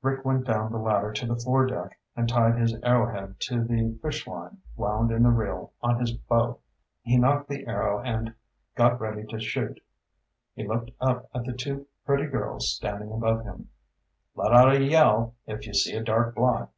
[0.00, 4.26] Rick went down the ladder to the foredeck and tied his arrowhead to the fish
[4.26, 6.58] line wound in the reel on his bow.
[7.02, 8.32] He nocked the arrow and
[8.74, 9.84] got ready to shoot.
[10.54, 13.68] He looked up at the two pretty girls standing above him.
[14.34, 16.70] "Let out a yell if you see a dark blot."